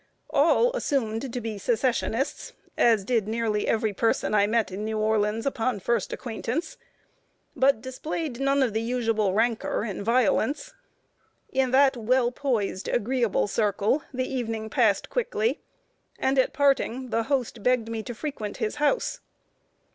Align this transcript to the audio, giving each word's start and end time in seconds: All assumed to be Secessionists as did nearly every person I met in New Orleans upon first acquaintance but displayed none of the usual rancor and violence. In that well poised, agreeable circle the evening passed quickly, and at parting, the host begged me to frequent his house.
All 0.31 0.71
assumed 0.71 1.31
to 1.31 1.39
be 1.39 1.59
Secessionists 1.59 2.53
as 2.75 3.05
did 3.05 3.27
nearly 3.27 3.67
every 3.67 3.93
person 3.93 4.33
I 4.33 4.47
met 4.47 4.71
in 4.71 4.83
New 4.83 4.97
Orleans 4.97 5.45
upon 5.45 5.79
first 5.79 6.11
acquaintance 6.11 6.75
but 7.55 7.81
displayed 7.83 8.39
none 8.39 8.63
of 8.63 8.73
the 8.73 8.81
usual 8.81 9.33
rancor 9.35 9.83
and 9.83 10.03
violence. 10.03 10.73
In 11.51 11.69
that 11.69 11.95
well 11.95 12.31
poised, 12.31 12.87
agreeable 12.87 13.45
circle 13.45 14.01
the 14.11 14.25
evening 14.27 14.71
passed 14.71 15.07
quickly, 15.11 15.59
and 16.17 16.39
at 16.39 16.51
parting, 16.51 17.11
the 17.11 17.21
host 17.25 17.61
begged 17.61 17.87
me 17.87 18.01
to 18.01 18.15
frequent 18.15 18.57
his 18.57 18.77
house. 18.77 19.19